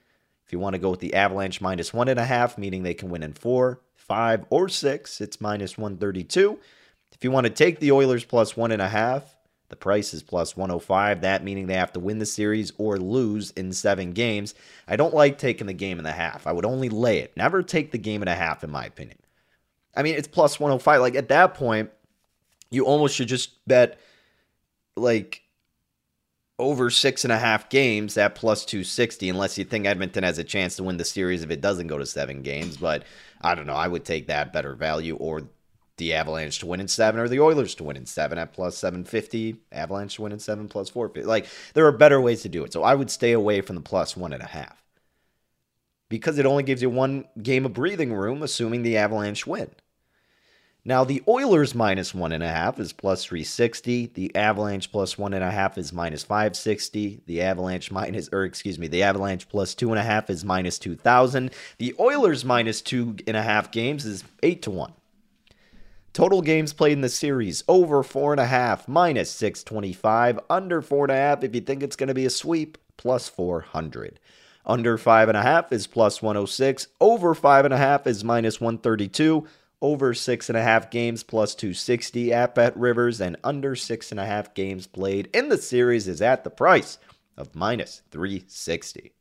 [0.46, 2.94] If you want to go with the Avalanche minus one and a half, meaning they
[2.94, 6.60] can win in four, five, or six, it's minus 132.
[7.12, 9.36] If you want to take the Oilers plus one and a half,
[9.70, 13.52] the price is plus 105, that meaning they have to win the series or lose
[13.52, 14.56] in seven games.
[14.88, 16.48] I don't like taking the game and a half.
[16.48, 17.38] I would only lay it.
[17.38, 19.18] Never take the game and a half, in my opinion.
[19.96, 21.02] I mean, it's plus 105.
[21.02, 21.92] Like at that point,
[22.72, 24.00] you almost should just bet
[24.96, 25.44] like
[26.58, 30.44] over six and a half games at plus 260, unless you think Edmonton has a
[30.44, 32.76] chance to win the series if it doesn't go to seven games.
[32.76, 33.04] But
[33.42, 33.74] I don't know.
[33.74, 35.44] I would take that better value or
[36.00, 38.78] the Avalanche to win in seven or the Oilers to win in seven at plus
[38.78, 41.28] 750, Avalanche to win in seven plus 450.
[41.28, 42.74] Like, there are better ways to do it.
[42.74, 44.82] So I would stay away from the plus one and a half
[46.10, 49.70] because it only gives you one game of breathing room, assuming the Avalanche win.
[50.86, 54.08] Now, the Oilers minus one and a half is plus 360.
[54.08, 57.22] The Avalanche plus one and a half is minus 560.
[57.28, 60.80] The Avalanche minus, or excuse me, the Avalanche plus two and a half is minus
[60.80, 61.52] 2,000.
[61.78, 64.94] The Oilers minus two and a half games is eight to one.
[66.20, 70.38] Total games played in the series over four and a half, minus 625.
[70.50, 73.30] Under four and a half, if you think it's going to be a sweep, plus
[73.30, 74.20] 400.
[74.66, 76.88] Under five and a half is plus 106.
[77.00, 79.48] Over five and a half is minus 132.
[79.82, 83.22] Over six and a half games plus 260 at Bet Rivers.
[83.22, 86.98] And under six and a half games played in the series is at the price
[87.38, 89.14] of minus 360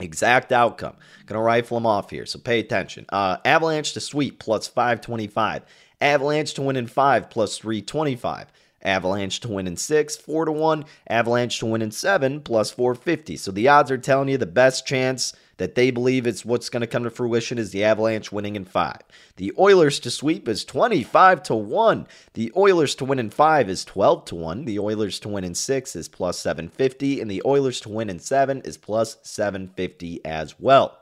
[0.00, 0.96] exact outcome.
[1.26, 3.06] Gonna rifle them off here, so pay attention.
[3.10, 5.64] Uh, Avalanche to sweep plus 525.
[6.00, 8.52] Avalanche to win in five plus 325.
[8.82, 10.84] Avalanche to win in six, four to one.
[11.08, 13.36] Avalanche to win in seven plus 450.
[13.36, 16.80] So the odds are telling you the best chance that they believe it's what's going
[16.80, 19.02] to come to fruition is the Avalanche winning in five.
[19.36, 22.06] The Oilers to sweep is 25 to 1.
[22.32, 24.64] The Oilers to win in five is 12 to 1.
[24.64, 27.20] The Oilers to win in six is plus 750.
[27.20, 30.96] And the Oilers to win in seven is plus 750 as well.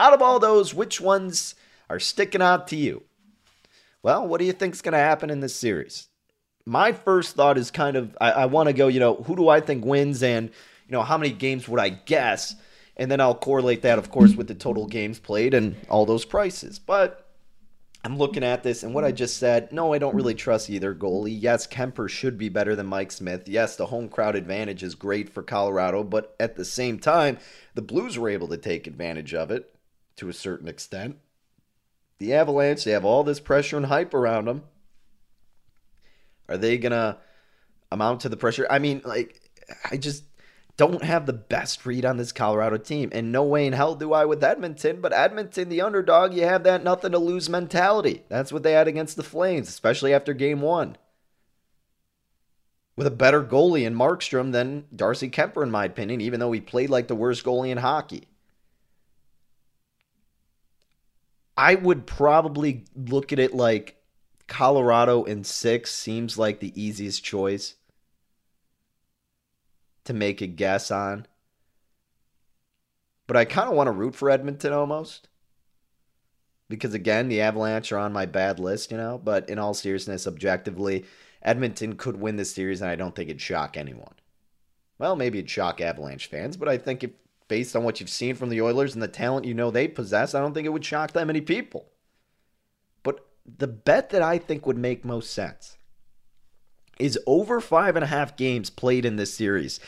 [0.00, 1.54] Out of all those, which ones
[1.88, 3.04] are sticking out to you?
[4.02, 6.08] Well, what do you think is going to happen in this series?
[6.64, 9.48] My first thought is kind of I, I want to go, you know, who do
[9.48, 12.54] I think wins and, you know, how many games would I guess?
[12.96, 16.24] And then I'll correlate that, of course, with the total games played and all those
[16.24, 16.78] prices.
[16.78, 17.28] But
[18.04, 20.94] I'm looking at this, and what I just said, no, I don't really trust either
[20.94, 21.36] goalie.
[21.38, 23.48] Yes, Kuemper should be better than Mike Smith.
[23.48, 27.38] Yes, the home crowd advantage is great for Colorado, but at the same time,
[27.74, 29.74] the Blues were able to take advantage of it
[30.16, 31.18] to a certain extent
[32.18, 34.62] the Avalanche, they have all this pressure and hype around them.
[36.48, 37.18] Are they going to
[37.90, 38.66] amount to the pressure?
[38.68, 39.40] I mean, like,
[39.90, 40.24] I just
[40.76, 43.10] don't have the best read on this Colorado team.
[43.12, 45.00] And no way in hell do I with Edmonton.
[45.00, 48.22] But Edmonton, the underdog, you have that nothing to lose mentality.
[48.28, 50.96] That's what they had against the Flames, especially after game one.
[52.96, 56.60] With a better goalie in Markstrom than Darcy Kuemper, in my opinion, even though he
[56.60, 58.28] played like the worst goalie in hockey.
[61.58, 64.00] I would probably look at it like
[64.46, 67.74] Colorado in six seems like the easiest choice
[70.04, 71.26] to make a guess on.
[73.26, 75.26] But I kind of want to root for Edmonton almost.
[76.68, 79.20] Because again, the Avalanche are on my bad list, you know.
[79.22, 81.06] But in all seriousness, objectively,
[81.42, 84.14] Edmonton could win this series, and I don't think it'd shock anyone.
[84.98, 87.10] Well, maybe it'd shock Avalanche fans, but I think if
[87.48, 90.34] based on what you've seen from the Oilers and the talent you know they possess,
[90.34, 91.86] I don't think it would shock that many people.
[93.02, 95.76] But the bet that I think would make most sense
[96.98, 99.80] is over five and a half games played in this series.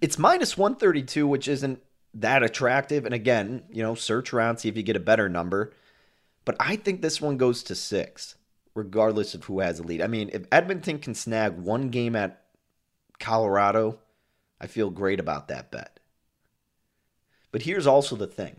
[0.00, 1.82] It's minus 132, which isn't
[2.14, 3.04] that attractive.
[3.04, 5.72] And again, you know, search around, see if you get a better number.
[6.44, 8.36] But I think this one goes to six,
[8.74, 10.02] regardless of who has a lead.
[10.02, 12.42] I mean, if Edmonton can snag one game at
[13.18, 13.98] Colorado,
[14.60, 15.99] I feel great about that bet.
[17.52, 18.56] But here's also the thing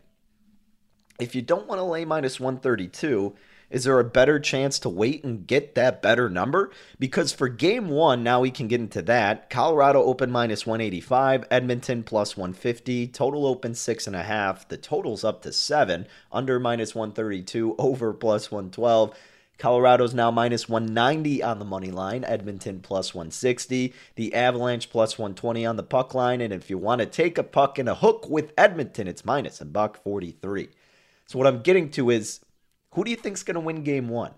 [1.18, 3.34] if you don't want to lay minus 132,
[3.70, 6.70] is there a better chance to wait and get that better number?
[6.98, 9.48] Because for game one, now we can get into that.
[9.48, 14.68] Colorado open minus 185, Edmonton plus 150, total open six and a half.
[14.68, 19.16] The total's up to seven, under minus 132, over plus 112.
[19.62, 25.64] Colorado's now minus 190 on the money line, Edmonton plus 160, the Avalanche plus 120
[25.64, 28.28] on the puck line, and if you want to take a puck and a hook
[28.28, 30.68] with Edmonton, it's minus a buck 43.
[31.26, 32.40] So what I'm getting to is
[32.94, 34.32] who do you think's going to win game 1?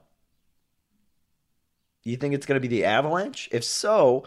[2.03, 3.49] Do you think it's going to be the Avalanche?
[3.51, 4.25] If so,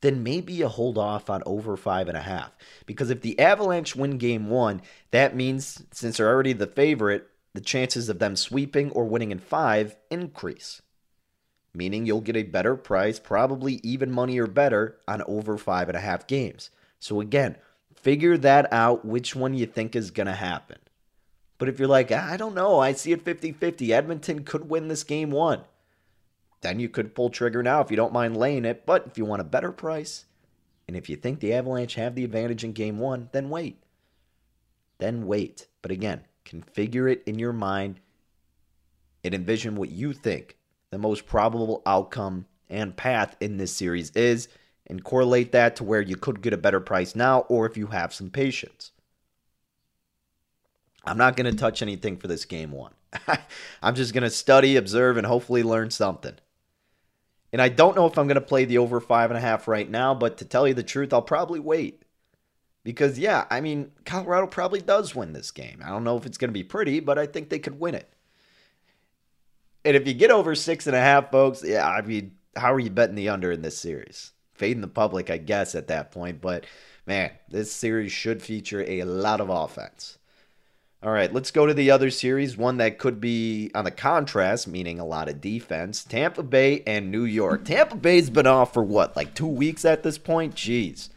[0.00, 2.50] then maybe you hold off on over five and a half.
[2.84, 4.82] Because if the Avalanche win game one,
[5.12, 9.38] that means since they're already the favorite, the chances of them sweeping or winning in
[9.38, 10.82] five increase,
[11.74, 15.96] meaning you'll get a better price, probably even money or better, on over five and
[15.96, 16.70] a half games.
[16.98, 17.56] So, again,
[17.94, 20.78] figure that out which one you think is going to happen.
[21.58, 24.68] But if you're like, ah, I don't know, I see it 50 50, Edmonton could
[24.68, 25.60] win this game one,
[26.62, 28.86] then you could pull trigger now if you don't mind laying it.
[28.86, 30.24] But if you want a better price,
[30.88, 33.82] and if you think the Avalanche have the advantage in game one, then wait.
[34.98, 35.66] Then wait.
[35.82, 38.00] But again, configure it in your mind
[39.24, 40.56] and envision what you think
[40.90, 44.48] the most probable outcome and path in this series is
[44.86, 47.88] and correlate that to where you could get a better price now or if you
[47.88, 48.92] have some patience.
[51.04, 52.92] I'm not going to touch anything for this game one.
[53.82, 56.34] I'm just going to study, observe, and hopefully learn something.
[57.52, 59.66] And I don't know if I'm going to play the over five and a half
[59.66, 62.01] right now, but to tell you the truth, I'll probably wait.
[62.84, 65.80] Because, yeah, I mean, Colorado probably does win this game.
[65.84, 67.94] I don't know if it's going to be pretty, but I think they could win
[67.94, 68.08] it.
[69.84, 72.80] And if you get over six and a half, folks, yeah, I mean, how are
[72.80, 74.32] you betting the under in this series?
[74.54, 76.40] Fading the public, I guess, at that point.
[76.40, 76.66] But,
[77.06, 80.18] man, this series should feature a lot of offense.
[81.04, 84.68] All right, let's go to the other series, one that could be on the contrast,
[84.68, 86.04] meaning a lot of defense.
[86.04, 87.64] Tampa Bay and New York.
[87.64, 90.54] Tampa Bay's been off for what, like two weeks at this point?
[90.54, 91.08] Jeez.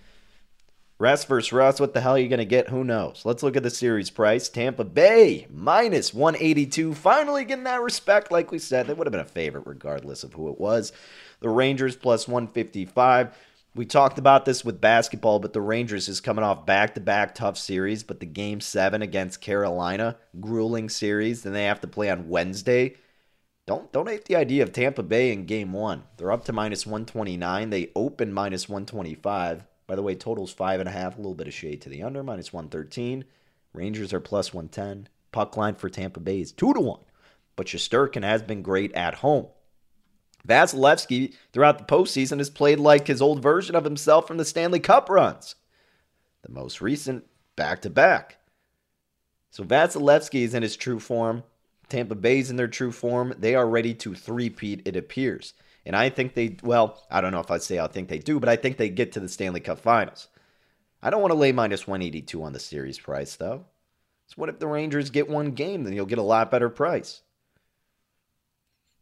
[0.97, 2.69] Russ versus Russ, what the hell are you going to get?
[2.69, 3.23] Who knows?
[3.25, 4.47] Let's look at the series price.
[4.47, 6.93] Tampa Bay minus 182.
[6.93, 8.87] Finally getting that respect, like we said.
[8.87, 10.93] They would have been a favorite regardless of who it was.
[11.41, 13.35] The Rangers plus 155.
[13.75, 17.35] We talked about this with basketball, but the Rangers is coming off back to back
[17.35, 22.09] tough series, but the game seven against Carolina, grueling series, then they have to play
[22.09, 22.95] on Wednesday.
[23.67, 26.03] Don't don't hate the idea of Tampa Bay in game one.
[26.15, 27.69] They're up to minus 129.
[27.69, 29.65] They open minus 125.
[29.87, 32.03] By the way, total's five and a half, a little bit of shade to the
[32.03, 33.25] under, minus 113.
[33.73, 35.09] Rangers are plus 110.
[35.31, 37.01] Puck line for Tampa Bay is two to one.
[37.55, 39.47] But Shesterkin has been great at home.
[40.47, 44.79] Vasilevskiy, throughout the postseason, has played like his old version of himself from the Stanley
[44.79, 45.55] Cup runs.
[46.43, 47.25] The most recent
[47.55, 48.37] back to back.
[49.49, 51.43] So Vasilevskiy is in his true form.
[51.89, 53.33] Tampa Bay's in their true form.
[53.37, 55.53] They are ready to three-peat, it appears.
[55.85, 58.39] And I think they, well, I don't know if I'd say I think they do,
[58.39, 60.27] but I think they get to the Stanley Cup finals.
[61.01, 63.65] I don't want to lay minus 182 on the series price, though.
[64.27, 65.83] So what if the Rangers get one game?
[65.83, 67.21] Then you'll get a lot better price.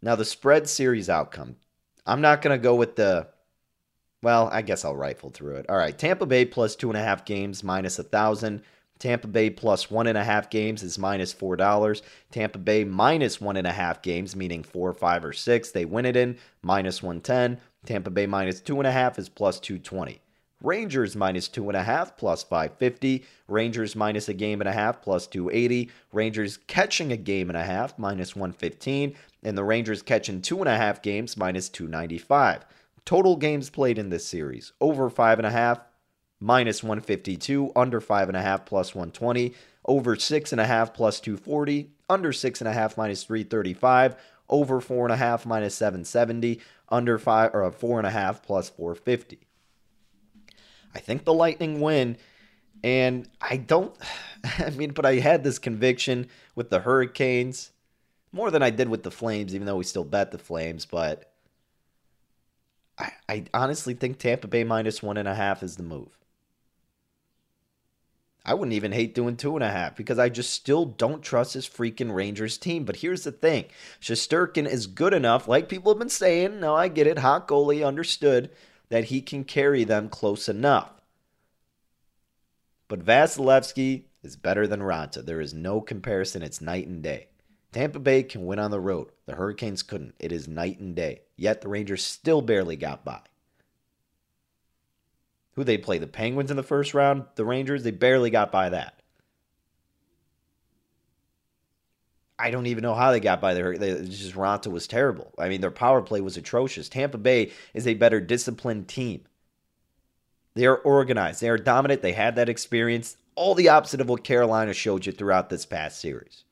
[0.02, 1.56] Now, the spread series outcome.
[2.06, 3.30] I'm not going to go with the,
[4.22, 5.66] well, I guess I'll rifle through it.
[5.70, 8.64] All right, Tampa Bay plus two and a half games, minus a thousand.
[9.04, 12.02] Tampa Bay plus one and a half games is minus four dollars.
[12.32, 16.06] Tampa Bay minus one and a half games, meaning four, five, or six, they win
[16.06, 17.60] it in minus one ten.
[17.86, 20.22] Tampa Bay minus two and a half is plus two twenty.
[20.62, 23.26] Rangers minus two and a half plus 550.
[23.50, 25.92] Rangers minus a game and a half plus 280.
[26.14, 29.18] Rangers catching a game and a half minus 115.
[29.44, 32.64] And the Rangers catching two and a half games minus 295.
[33.04, 35.82] Total games played in this series over five and a half
[36.44, 39.54] minus 152, under 5.5 plus 120,
[39.86, 44.16] over 6.5 plus 240, under 6.5 minus 335,
[44.50, 49.40] over 4.5 minus 770, under 5 or uh, 4.5 plus 450.
[50.94, 52.18] I think the Lightning win.
[52.84, 53.96] And I don't,
[54.60, 57.72] I mean, but I had this conviction with the Hurricanes
[58.34, 60.86] more than I did with the Flames, even though we still bet the Flames.
[60.86, 61.32] But
[62.98, 66.18] I, I honestly think Tampa Bay minus one and a half is the move.
[68.46, 71.54] I wouldn't even hate doing two and a half because I just still don't trust
[71.54, 72.84] this freaking Rangers team.
[72.84, 73.66] But here's the thing
[74.02, 76.60] Shesterkin is good enough, like people have been saying.
[76.60, 77.20] Now I get it.
[77.20, 78.50] Hot goalie understood
[78.90, 80.92] that he can carry them close enough.
[82.90, 85.26] But Vasilevskiy is better than Raanta.
[85.26, 86.44] There is no comparison.
[86.44, 87.28] It's night and day.
[87.72, 89.08] Tampa Bay can win on the road.
[89.26, 90.16] The Hurricanes couldn't.
[90.20, 91.22] It is night and day.
[91.38, 93.22] Yet the Rangers still barely got by.
[95.56, 95.98] Who they play?
[95.98, 97.26] The Penguins in the first round?
[97.36, 97.84] The Rangers?
[97.84, 99.00] They barely got by that.
[102.40, 103.74] I don't even know how they got by there.
[104.04, 105.34] Just Raanta was terrible.
[105.38, 106.90] I mean, their power play was atrocious.
[106.90, 109.22] Tampa Bay is a better disciplined team.
[110.56, 111.42] They are organized.
[111.42, 112.02] They are dominant.
[112.02, 113.18] They had that experience.
[113.36, 116.44] All the opposite of what Carolina showed you throughout this past series.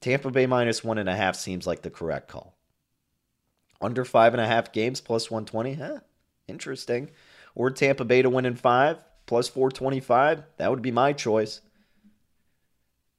[0.00, 2.56] Tampa Bay minus one and a half seems like the correct call.
[3.80, 6.00] Under five and a half games plus 120, huh?
[6.48, 7.10] Interesting.
[7.54, 10.42] Or Tampa Bay to win in five plus 425.
[10.58, 11.60] That would be my choice.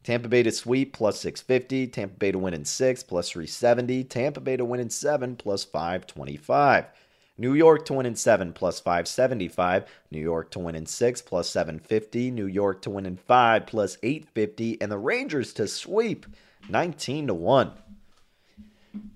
[0.04, 1.88] Tampa Bay to sweep plus 650.
[1.88, 4.04] Tampa Bay to win in six plus 370.
[4.04, 6.86] Tampa Bay to win in seven plus 525.
[7.38, 9.86] New York to win in seven plus 575.
[10.12, 12.32] New York to win in six plus 750.
[12.32, 14.80] New York to win in five plus 850.
[14.80, 16.28] And the Rangers to sweep
[16.70, 17.72] 19 to 1.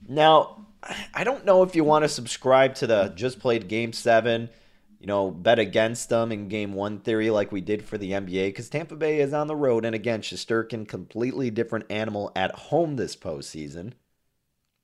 [0.07, 0.66] Now,
[1.13, 4.49] I don't know if you want to subscribe to the just played game seven,
[4.99, 8.47] you know, bet against them in game one theory like we did for the NBA
[8.47, 9.86] because Tampa Bay is on the road.
[9.86, 13.93] And again, Shesterkin, completely different animal at home this postseason.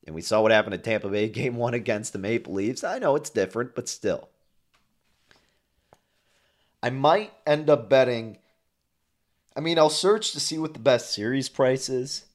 [0.06, 2.84] And we saw what happened to Tampa Bay game one against the Maple Leafs.
[2.84, 4.30] I know it's different, but still.
[6.84, 8.38] I might end up betting.
[9.56, 12.26] I mean, I'll search to see what the best series price is.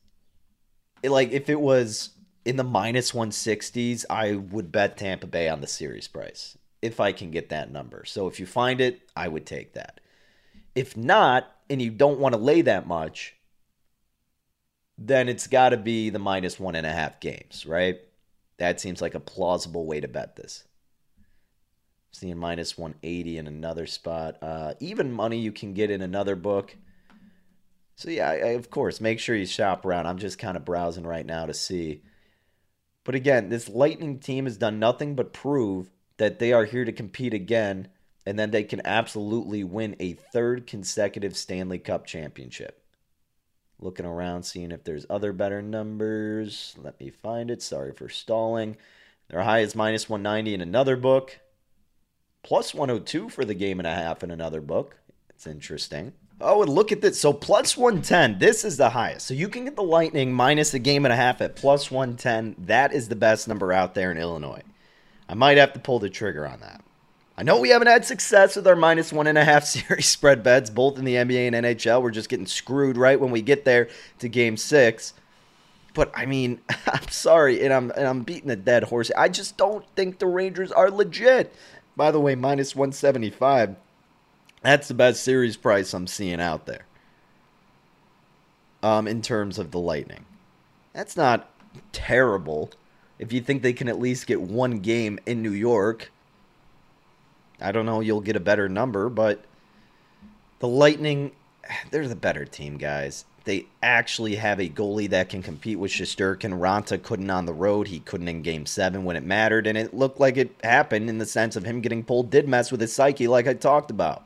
[1.02, 2.10] It, like, if it was
[2.50, 7.12] in the minus 160s, I would bet Tampa Bay on the series price if I
[7.12, 8.04] can get that number.
[8.04, 10.00] So if you find it, I would take that.
[10.74, 13.36] If not, and you don't want to lay that much,
[14.98, 18.00] then it's got to be the minus one and a half games, right?
[18.58, 20.64] That seems like a plausible way to bet this.
[22.10, 24.38] Seeing minus 180 in another spot.
[24.42, 26.76] Uh, even money you can get in another book.
[27.94, 30.08] So, yeah, I, of course, make sure you shop around.
[30.08, 32.02] I'm just kind of browsing right now to see
[33.04, 36.92] but again, this Lightning team has done nothing but prove that they are here to
[36.92, 37.88] compete again,
[38.26, 42.84] and then they can absolutely win a third consecutive Stanley Cup championship.
[43.78, 46.74] Looking around, seeing if there's other better numbers.
[46.76, 47.62] Let me find it.
[47.62, 48.76] Sorry for stalling.
[49.28, 51.40] Their high is minus 190 in another book,
[52.42, 54.98] plus 102 for the game and a half in another book.
[55.30, 56.12] It's interesting.
[56.40, 57.20] Oh, and look at this.
[57.20, 58.38] So plus 110.
[58.38, 59.26] This is the highest.
[59.26, 62.56] So you can get the Lightning minus a game and a half at plus 110.
[62.66, 64.62] That is the best number out there in Illinois.
[65.28, 66.82] I might have to pull the trigger on that.
[67.36, 70.42] I know we haven't had success with our minus one and a half series spread
[70.42, 72.02] bets, both in the NBA and NHL.
[72.02, 73.88] We're just getting screwed right when we get there
[74.18, 75.14] to game six.
[75.94, 79.10] But I mean, I'm sorry, and I'm and I'm beating a dead horse.
[79.16, 81.54] I just don't think the Rangers are legit.
[81.96, 83.76] By the way, minus 175
[84.62, 86.86] that's the best series price I'm seeing out there.
[88.82, 90.24] Um, in terms of the Lightning,
[90.92, 91.50] that's not
[91.92, 92.70] terrible.
[93.18, 96.10] If you think they can at least get one game in New York,
[97.60, 98.00] I don't know.
[98.00, 99.44] You'll get a better number, but
[100.60, 101.32] the Lightning,
[101.90, 103.26] they're the better team, guys.
[103.44, 106.58] They actually have a goalie that can compete with Shesterkin.
[106.58, 107.88] Raanta couldn't on the road.
[107.88, 111.18] He couldn't in game seven when it mattered, and it looked like it happened in
[111.18, 114.24] the sense of him getting pulled did mess with his psyche, like I talked about.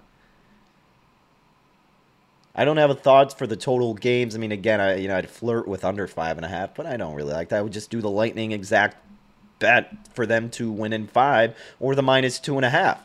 [2.54, 4.34] I don't have a thought for the total games.
[4.34, 6.86] I mean, again, I you know I'd flirt with under five and a half, but
[6.86, 7.58] I don't really like that.
[7.58, 8.96] I would just do the Lightning exact
[9.58, 13.00] bet for them to win in five or the minus two and a half.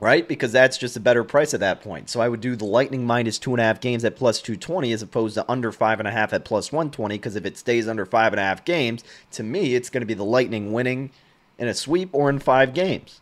[0.00, 0.26] Right?
[0.26, 2.10] Because that's just a better price at that point.
[2.10, 4.92] So I would do the Lightning minus two and a half games at plus 220
[4.92, 7.16] as opposed to under five and a half at plus 120.
[7.16, 10.06] Because if it stays under five and a half games, to me, it's going to
[10.06, 11.10] be the Lightning winning
[11.58, 13.20] in a sweep or in five games.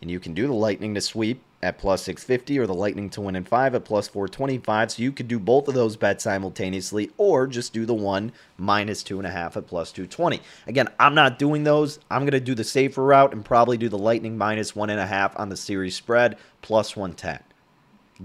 [0.00, 3.22] And you can do the Lightning to sweep at plus 650 or the Lightning to
[3.22, 4.92] win in 5 at plus 425.
[4.92, 9.02] So you could do both of those bets simultaneously or just do the one minus
[9.02, 10.40] 2.5 at plus 220.
[10.66, 12.00] Again, I'm not doing those.
[12.10, 15.48] I'm going to do the safer route and probably do the Lightning minus 1.5 on
[15.48, 17.40] the series spread plus 110.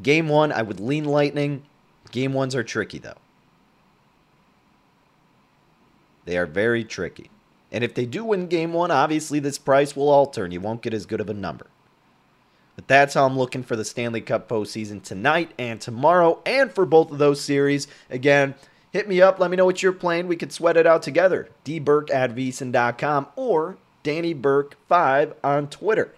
[0.03, 1.63] Game 1, I would lean Lightning.
[2.11, 3.17] Game 1s are tricky though.
[6.25, 7.29] They are very tricky.
[7.71, 10.81] And if they do win game one, obviously this price will alter and you won't
[10.81, 11.67] get as good of a number.
[12.75, 16.85] But that's how I'm looking for the Stanley Cup postseason tonight and tomorrow, and for
[16.85, 17.87] both of those series.
[18.09, 18.55] Again,
[18.91, 19.37] hit me up.
[19.37, 20.27] Let me know what you're playing.
[20.27, 21.49] We could sweat it out together.
[21.65, 26.15] dburke at vsin.com or Danny Burke 5 on Twitter.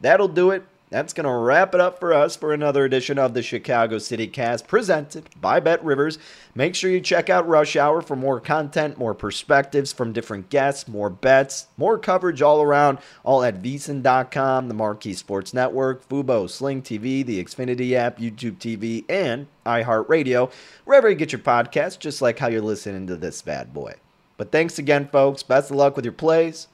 [0.00, 0.64] That'll do it.
[0.90, 4.26] That's going to wrap it up for us for another edition of the Chicago City
[4.26, 6.18] Cast presented by Bet Rivers.
[6.52, 10.88] Make sure you check out Rush Hour for more content, more perspectives from different guests,
[10.88, 16.82] more bets, more coverage all around, all at vsin.com, the Marquee Sports Network, Fubo, Sling
[16.82, 20.50] TV, the Xfinity app, YouTube TV, and iHeartRadio,
[20.84, 23.94] wherever you get your podcasts, just like how you're listening to this bad boy.
[24.36, 25.44] But thanks again, folks.
[25.44, 26.66] Best of luck with your plays.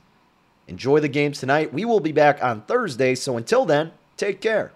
[0.69, 1.75] Enjoy the games tonight.
[1.75, 4.73] We will be back on Thursday, so until then, Take care.